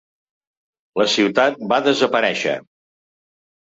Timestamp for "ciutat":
1.17-1.63